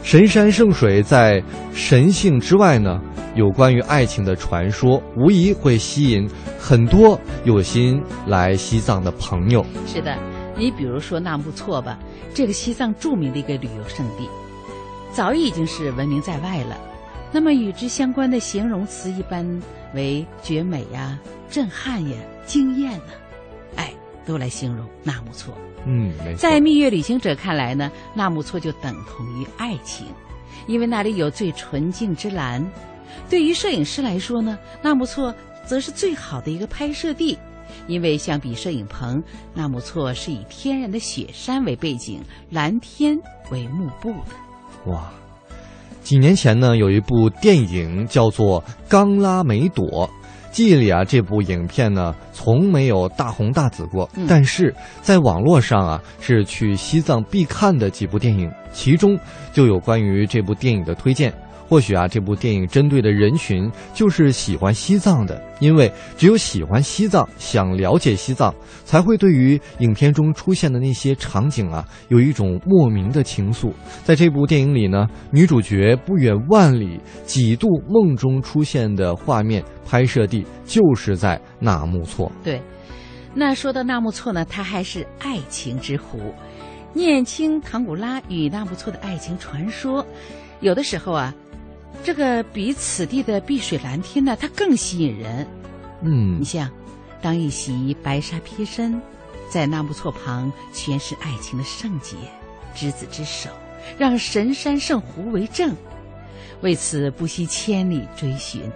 [0.04, 1.42] 神山圣水在
[1.74, 3.00] 神性之外呢，
[3.36, 6.30] 有关于爱情的传说，无疑会吸引
[6.60, 9.66] 很多有心来西藏的朋友。
[9.86, 10.14] 是的，
[10.56, 11.98] 你比如说纳木错吧，
[12.34, 14.30] 这个西藏著名的一个旅游胜地，
[15.12, 16.78] 早已经是闻名在外了。
[17.32, 19.62] 那么与之相关的形容词一般
[19.96, 23.14] 为绝美呀、震撼呀、惊艳呐，
[23.76, 23.94] 哎，
[24.26, 25.58] 都来形容纳木错。
[25.86, 26.14] 嗯。
[26.38, 30.06] 在蜜月旅行者看来呢，纳木错就等同于爱情，
[30.68, 32.64] 因为那里有最纯净之蓝。
[33.30, 35.34] 对于摄影师来说呢，纳木错
[35.66, 37.38] 则是最好的一个拍摄地，
[37.88, 39.22] 因为相比摄影棚，
[39.54, 43.18] 纳木错是以天然的雪山为背景，蓝天
[43.52, 44.92] 为幕布的。
[44.92, 45.12] 哇！
[46.02, 49.86] 几年前呢，有一部电影叫做《冈拉梅朵》，
[50.52, 59.18] 记忆里啊，这部影片呢从没有大红大紫过，嗯、但是在网络上啊，是去西藏必看的几部电影，其中
[59.54, 61.34] 就有关于这部电影的推荐。
[61.74, 68.54] 或许啊，这部电影针对的人群就是喜欢西藏的，因为只有喜欢西藏、想了解西藏，
[68.86, 73.74] 才会对于影片中出现的那些场景啊，有一种莫名的情愫。
[74.04, 82.32] 在这部电影里呢，女主角不远万里几度梦中出现的画面，拍摄地就是在纳木错。
[82.44, 82.62] 对，
[83.34, 86.20] 那说到纳木错呢，它还是爱情之湖，
[86.94, 90.06] 念青唐古拉与纳木错的爱情传说，
[90.60, 91.34] 有的时候啊。
[92.04, 95.48] 这个比此地的碧水蓝天呢，它更吸引人。
[96.02, 96.70] 嗯，你像，
[97.22, 99.02] 当一袭白纱披身，
[99.50, 102.16] 在纳木错旁诠释爱情的圣洁，
[102.74, 103.50] 执子之手，
[103.98, 105.74] 让神山圣湖为证，
[106.62, 108.70] 为此不惜千里追寻。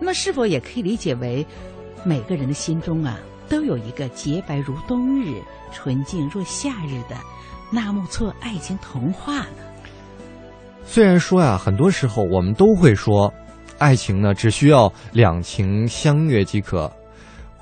[0.00, 1.46] 那么，是否也可以理解为，
[2.04, 3.16] 每个人的心中啊，
[3.48, 5.40] 都有一个洁白如冬日、
[5.72, 7.16] 纯净若夏日的
[7.70, 9.73] 纳木错爱情童话呢？
[10.86, 13.32] 虽然说呀，很多时候我们都会说，
[13.78, 16.90] 爱情呢只需要两情相悦即可，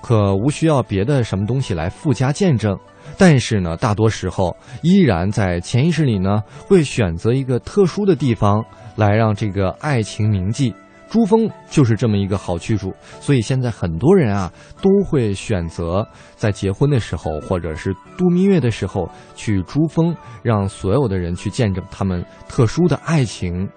[0.03, 2.79] 可无需要别的什么东西来附加见证。
[3.17, 8.65] 但是呢，大多时候依然在潜意识里呢，会选择一个特殊的地方
[8.97, 10.75] 来让这个爱情铭记。
[11.13, 16.03] 珠峰就是这么一个好去处，所以现在很多人啊都会选择
[16.37, 23.69] 在结婚的时候，或者是度蜜月的时候去珠峰，让所有的人去见证他们特殊的爱情。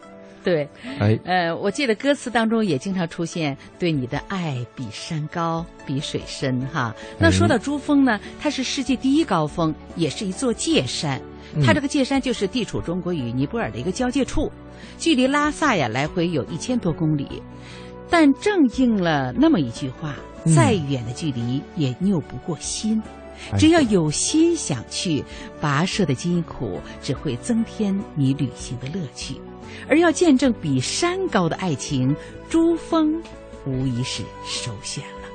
[0.45, 0.65] 对，
[0.97, 6.95] 哎，呃，我记得歌词当中也经常出现“对你的爱比山高，比水深”哈。
[7.19, 11.21] 那说到珠峰呢，它是世界第一高峰，也是一座界山。
[11.63, 14.51] 它这个界山就是地处中国与尼泊尔的一个交界处，
[14.97, 17.41] 距离拉萨呀来回有一千多公里。
[18.09, 20.15] 但正应了那么一句话：
[20.55, 23.01] 再远的距离也拗不过心。
[23.57, 25.23] 只要有心想去，
[25.61, 29.35] 跋涉的艰苦只会增添你旅行的乐趣。
[29.89, 32.15] 而要见证比山高的爱情，
[32.49, 33.21] 珠峰
[33.65, 35.27] 无疑是首选了。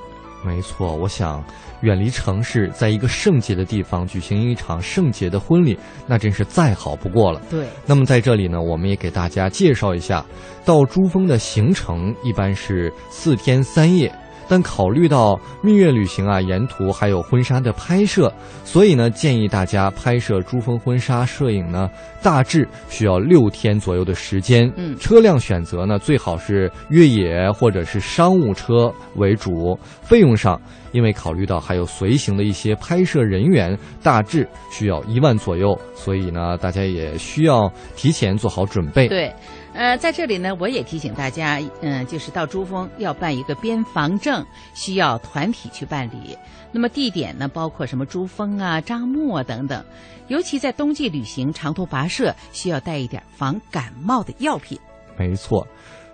[0.43, 1.45] 没错，我想
[1.83, 7.41] 远离城市，在一个圣洁的地方举行一场圣洁的婚礼，那真是再好不过了。
[7.51, 7.67] 对。
[7.87, 10.25] 那么在这里呢，我们也给大家介绍一下，
[10.65, 14.13] 到珠峰的行程一般是四天三夜。
[14.51, 18.33] 但考虑到蜜月旅行啊，沿途还有婚纱的拍摄，
[18.65, 21.89] 所以呢，建议大家拍摄珠峰婚纱摄影呢，
[22.21, 24.69] 大致需要六天左右的时间。
[24.77, 29.79] 嗯，车辆选择呢，最好是越野或者是商务车为主。
[30.03, 39.07] 费用上，因为考虑到还有随行的一些拍摄人员，大致需要一万左右，所以呢，大家也需要提前做好准备。
[39.07, 39.33] 对。
[39.73, 44.45] 呃，在这里呢，我也提醒大家，嗯，就是到珠峰要办一个边防证，
[44.75, 46.37] 需要团体去办理。
[46.73, 49.83] 那么地点呢，包括什么珠峰啊、樟木啊等等。
[50.29, 54.79] 尤其在冬季旅行长途跋涉，需要带一点防感冒的药品。
[55.17, 55.67] 没错，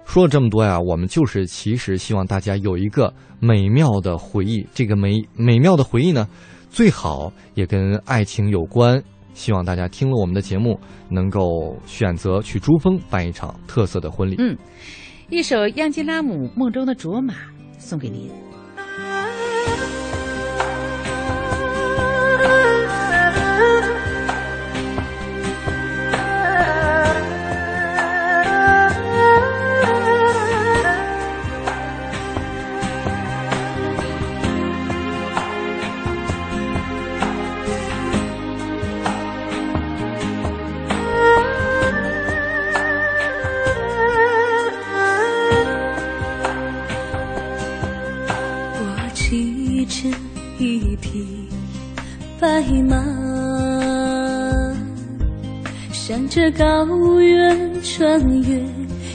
[0.05, 4.67] 说了这么多呀，我们就是其实希望大家有一个美妙的回忆。
[4.75, 6.29] 这个美美妙的回忆呢，
[6.71, 9.03] 最好也跟爱情有关。
[9.37, 10.81] 希望大家听了我们的节目，
[11.11, 14.37] 能够选择去珠峰办一场特色的婚礼。
[14.39, 14.57] 嗯，
[15.29, 17.35] 一首央吉拉姆《梦中的卓玛》
[17.79, 18.31] 送给您。
[56.29, 56.87] 着高
[57.21, 58.61] 原穿越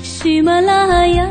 [0.02, 1.28] 喜马拉雅，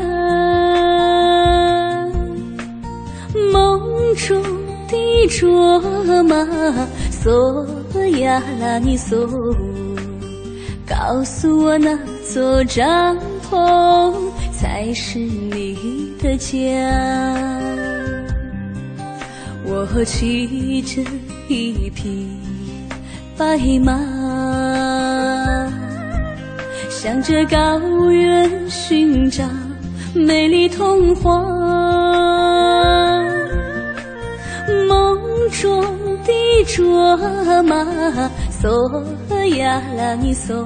[3.51, 3.79] 梦
[4.15, 4.41] 中
[4.87, 5.81] 的卓
[6.23, 6.35] 玛
[7.09, 7.65] 索
[8.19, 9.27] 亚拉尼索，
[10.87, 11.97] 告诉我那
[12.31, 13.17] 座帐
[13.49, 14.13] 篷
[14.51, 16.55] 才是你的家。
[19.63, 21.01] 我骑着
[21.47, 22.27] 一匹
[23.37, 23.97] 白马，
[27.03, 27.79] 向着高
[28.11, 29.43] 原寻找
[30.13, 31.31] 美丽童话。
[34.87, 35.83] 梦中
[36.23, 36.31] 的
[36.67, 37.17] 卓
[37.63, 37.83] 玛
[38.51, 39.03] 索
[39.55, 40.63] 亚拉尼索，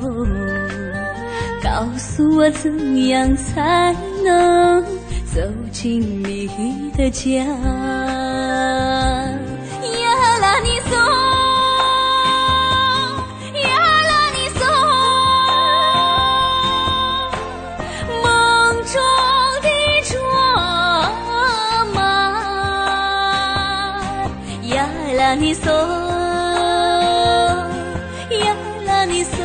[1.64, 4.84] 告诉我怎样才能
[5.34, 5.40] 走
[5.72, 6.50] 进你
[6.98, 7.32] 的家。
[10.02, 11.00] 亚拉尼索，
[25.36, 25.70] 拉尼索，
[28.40, 28.56] 亚
[28.86, 29.38] 拉尼索，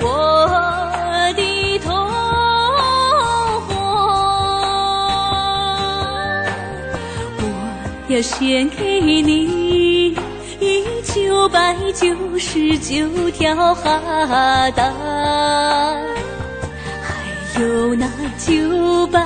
[0.00, 1.94] 我的童
[3.68, 3.70] 话。
[7.38, 7.42] 我
[8.08, 10.16] 要献给你
[10.58, 14.92] 一九百九十九条哈达，
[17.00, 17.14] 还
[17.60, 19.24] 有那九百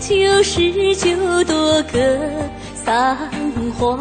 [0.00, 1.98] 九十九朵格
[2.74, 3.16] 桑
[3.78, 3.96] 花。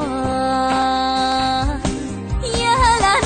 [2.60, 3.22] 亚拉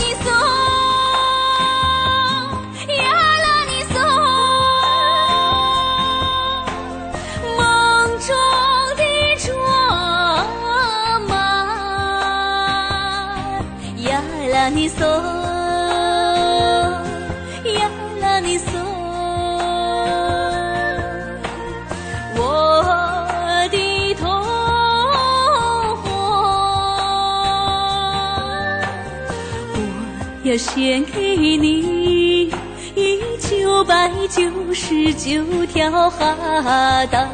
[30.58, 32.50] 献给你
[32.96, 34.42] 一九百九
[34.74, 37.28] 十九条哈达，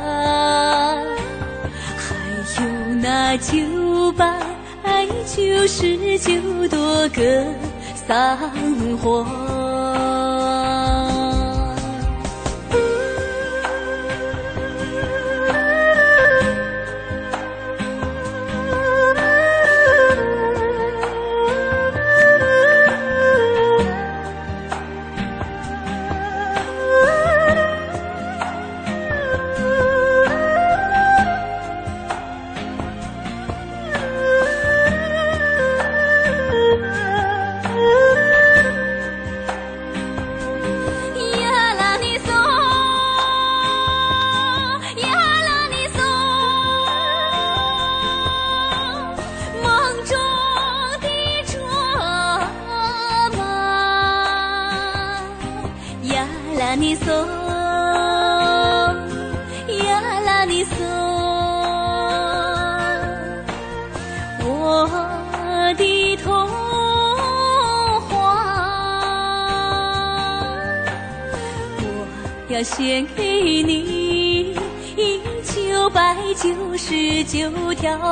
[1.97, 2.15] 还
[2.57, 4.39] 有那九百
[5.26, 6.34] 九十九
[6.69, 7.22] 朵格
[8.07, 8.38] 桑
[8.97, 9.41] 花。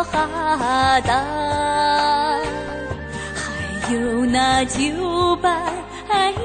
[0.04, 1.14] 哈达，
[3.36, 5.74] 还有那九百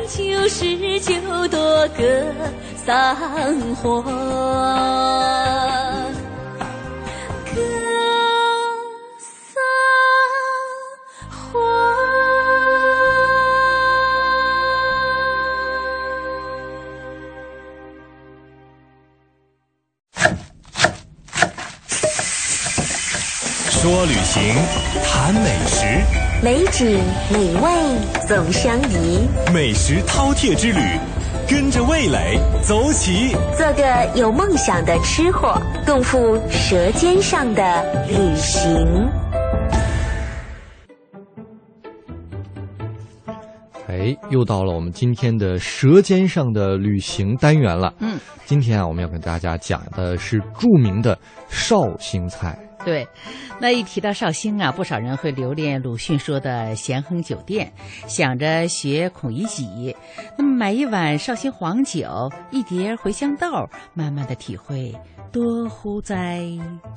[0.09, 1.15] 九十九
[1.49, 2.05] 朵格
[2.77, 3.17] 桑
[3.77, 5.04] 花。
[26.45, 27.01] 美景
[27.33, 27.71] 美味
[28.29, 30.79] 总相宜，美食饕餮之旅，
[31.49, 33.35] 跟着味蕾走起。
[33.57, 39.09] 做个有梦想的吃货，共赴舌尖上的旅行。
[43.89, 47.95] 哎，又到了我们今天的舌尖上的旅行单元了。
[48.01, 51.19] 嗯，今天啊，我们要跟大家讲的是著名的
[51.49, 52.55] 绍兴菜。
[52.85, 53.09] 对，
[53.61, 57.73] 那一提到绍兴啊，不少人会留恋鲁迅说的咸亨酒店，
[58.07, 59.97] 想着学孔乙己。
[60.37, 63.47] 那么买一碗绍兴黄酒，一碟茴香豆，
[63.95, 64.95] 慢慢的体会
[65.33, 66.43] “多乎哉，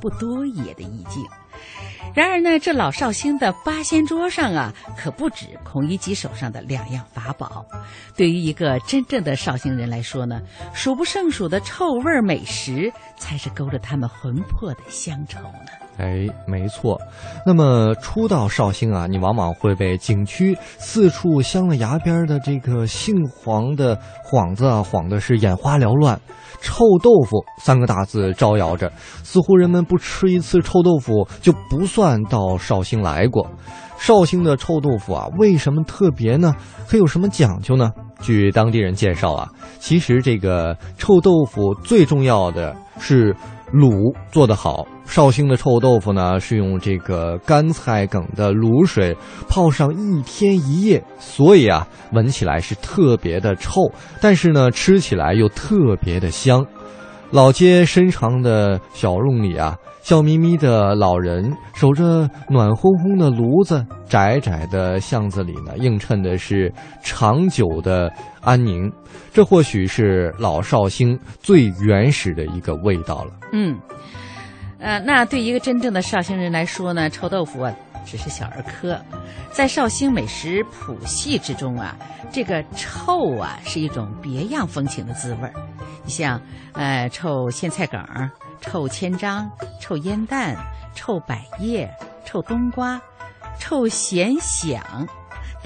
[0.02, 1.24] 不多也”的意境。
[2.14, 7.64] 然而呢，这老绍兴的八仙桌上啊，可不止孔乙己手上的两样法宝。
[8.16, 10.42] 对于一个真正的绍兴人来说呢，
[10.74, 15.72] 数不胜数的臭味美食才是勾着他们魂魄的乡愁呢。
[16.00, 17.00] 哎，没错。
[17.46, 26.20] 那么初到绍兴啊，你往往会被景区四处镶了牙边的这个姓黄的幌子啊晃的是眼花缭乱。
[26.62, 28.92] 臭豆腐三个大字招摇着，
[29.24, 33.50] 似乎人们不吃一次臭豆腐就不算到绍兴来过。
[33.98, 36.56] 绍兴的臭豆腐啊，为什么特别呢？
[36.88, 37.90] 它有什么讲究呢？
[38.22, 39.50] 据当地人介绍啊，
[39.80, 43.36] 其实这个臭豆腐最重要的是
[43.74, 44.86] 卤做得好。
[45.08, 49.16] 绍兴的臭豆腐呢，是用这个干菜梗的卤水
[49.50, 53.92] 泡上一天一夜，所以啊，闻起来是特别的臭，
[54.22, 56.64] 但是呢，吃起来又特别的香。
[57.32, 68.90] 老街深长的小弄里啊，笑眯眯的老人守着暖烘烘的炉子，窄窄的巷子里呢，映衬的是长久的安宁。
[69.34, 73.32] 这或许是老绍兴最原始的一个味道了。
[73.52, 73.78] 嗯。
[74.80, 77.74] 呃，那对一个真正的绍兴人来说呢，臭豆腐啊
[78.06, 79.00] 只是小儿科，
[79.52, 81.96] 在绍兴美食谱系之中啊，
[82.32, 85.54] 这个臭啊是一种别样风情的滋味儿。
[86.04, 86.40] 你像，
[86.74, 88.00] 呃，臭苋菜梗、
[88.62, 89.52] 臭千张、
[89.82, 90.56] 臭烟蛋、
[90.96, 91.92] 臭百叶、
[92.24, 93.02] 臭冬瓜、
[93.60, 94.82] 臭咸响。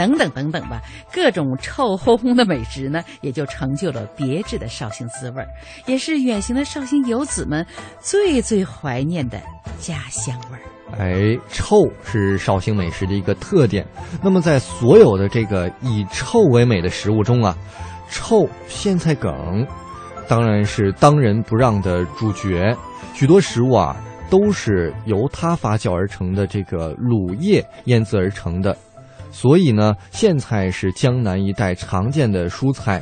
[0.01, 0.81] 等等等等吧，
[1.13, 5.47] 各种臭烘烘的美食呢，也就成就了别致的绍兴滋味儿，
[5.85, 7.63] 也是远行的绍兴游子们
[7.99, 9.39] 最最怀念的
[9.77, 10.61] 家乡味儿。
[10.97, 13.85] 哎，臭是绍兴美食的一个特点。
[14.23, 17.55] 那么，在所有的这个以臭为美的食物中啊，
[18.09, 19.65] 臭苋菜梗
[20.27, 22.75] 当然是当仁不让的主角。
[23.13, 23.95] 许多食物啊，
[24.31, 28.75] 都是由它发酵而成的这个卤液腌制而成的。
[29.31, 33.01] 所以呢，苋菜是江南一带常见的蔬菜，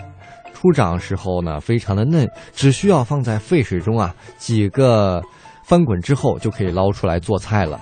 [0.53, 5.21] 出长时候呢非常的嫩，只需要放在沸水中啊几个
[5.63, 7.79] 翻滚之后就可以捞出来做菜了。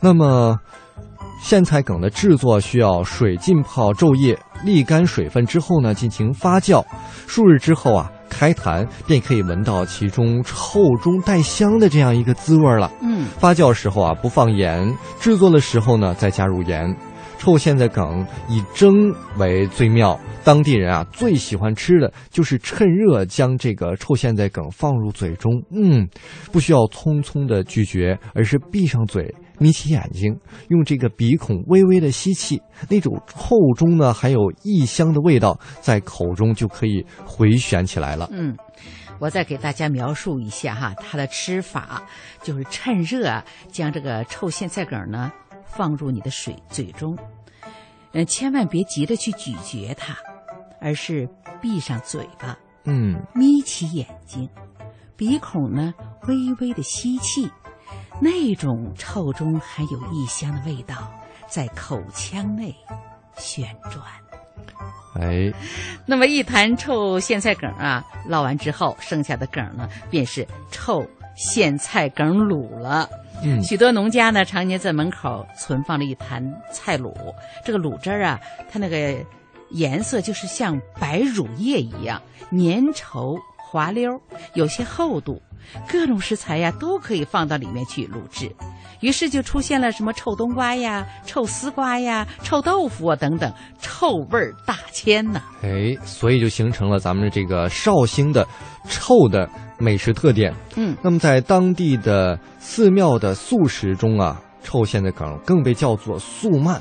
[0.00, 0.56] 那么，
[1.42, 6.84] 苋菜梗的制作需要水浸泡昼夜，沥干水分之后呢进行发酵，
[7.26, 12.90] 数日之后啊开坛便可以闻到其中臭中带香的这样一个滋味了。
[13.00, 16.94] 嗯，发酵时候啊不放盐，制作的时候呢再加入盐。
[17.38, 26.06] 臭苋菜梗以蒸为最妙，当地人啊最喜欢吃的就是趁热将这个臭苋菜梗放入嘴中，嗯，
[26.52, 30.36] 不需要匆匆的咀嚼，而是闭上嘴，眯起眼睛，
[30.68, 32.60] 用这个鼻孔微微的吸气，
[32.90, 38.28] 那种臭中呢还有异香的味道在口中就可以回旋起来了。
[38.32, 38.56] 嗯，
[39.20, 42.02] 我再给大家描述一下哈，它的吃法
[42.42, 45.32] 就是趁热将这个臭苋菜梗呢。
[45.68, 47.16] 放入你的水嘴中，
[48.12, 50.16] 嗯，千万别急着去咀嚼它，
[50.80, 51.28] 而是
[51.60, 54.48] 闭上嘴巴，嗯，眯起眼睛，
[55.16, 55.94] 鼻孔呢
[56.26, 57.48] 微微的吸气，
[58.20, 61.12] 那种臭中含有异香的味道
[61.46, 62.74] 在口腔内
[63.36, 64.02] 旋转。
[65.20, 65.52] 哎，
[66.06, 71.04] 那么一坛臭苋菜梗啊，烙完之后，剩下的梗呢，便是臭
[71.36, 73.08] 苋菜梗卤了。
[73.42, 77.12] 嗯，许多农家呢，常年在门口存放了一坛菜卤。
[77.64, 79.14] 这个卤汁儿啊，它那个
[79.70, 82.20] 颜色就是像白乳液一样
[82.50, 84.20] 粘稠滑溜，
[84.54, 85.40] 有些厚度。
[85.86, 88.50] 各种食材呀，都可以放到里面去卤制。
[89.00, 95.42] 于是就出现了什么臭冬瓜呀、臭丝瓜呀、臭豆腐啊等等，臭味儿大千呐。
[95.62, 98.46] 哎，所以就形成了咱们这个绍兴的
[98.88, 99.48] 臭的。
[99.78, 106.78] 美食特点，嗯，那么在当地的寺庙的素食中啊，臭苋菜梗更被叫做素鳗，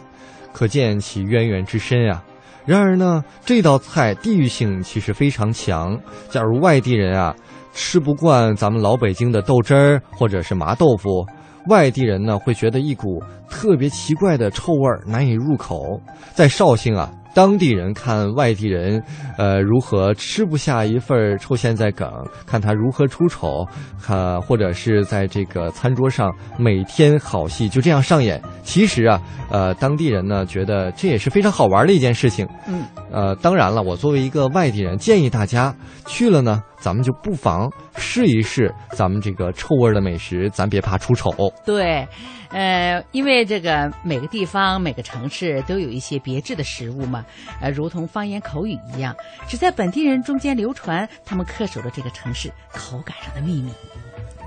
[0.52, 2.24] 可见其渊源之深啊。
[2.66, 5.98] 然而呢，这道菜地域性其实非常强。
[6.30, 7.34] 假如外地人啊
[7.74, 11.26] 吃不惯咱们老北京的豆汁儿或者是麻豆腐，
[11.68, 16.02] 外地人呢会觉得一股特别奇怪的臭味难以入口。
[16.34, 17.12] 在绍兴啊。
[17.38, 18.99] 当地人看外地人，
[19.38, 22.11] 呃，如何吃不下一份臭苋菜梗，
[22.47, 23.63] 看他如何出丑，
[24.01, 28.41] 哈，或者是在这个餐桌上每天好戏就这样上演。
[28.63, 29.21] 其实啊，
[29.51, 32.47] 呃，当地人呢觉得这也是非常好玩的一件事情。
[32.67, 35.75] 嗯，呃，当然了，我作为一个外地人，建议大家
[36.07, 41.29] 去了呢，咱们就不妨试一试咱们这个臭味的美食，咱别怕出丑。
[41.63, 42.07] 对。
[42.50, 47.26] 呃，因为这个每个地方、每个城市都有一些别致的食物嘛，
[47.62, 49.16] 呃，如同方言口语一样，
[49.48, 53.72] 只在本地人中间流传，他们恪守着这个城市口感上的秘密。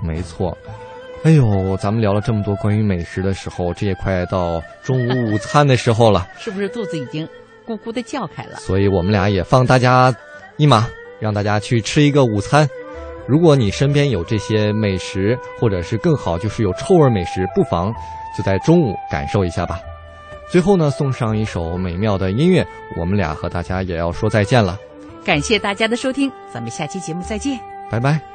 [0.03, 0.57] 没错，
[1.23, 7.27] 哎呦，咱们聊了这么多关于美食的时候，这也快到中午午餐的时候了， 是不是肚子已经
[7.67, 8.55] 咕咕的叫开了？
[8.57, 10.13] 所以我们俩也放大家
[10.57, 10.87] 一马，
[11.19, 12.67] 让大家去吃一个午餐。
[13.31, 17.89] 如果你身边有这些美食，或者是更好就是有臭味美食，不妨
[18.37, 19.79] 就在中午感受一下吧。
[20.49, 22.67] 最后呢，送上一首美妙的音乐，
[22.99, 24.77] 我们俩和大家也要说再见了。
[25.23, 27.57] 感谢大家的收听，咱们下期节目再见，
[27.89, 28.30] 拜拜。